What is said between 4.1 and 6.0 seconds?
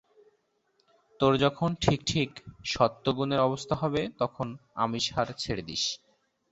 তখন আমিষহার ছেড়ে দিস।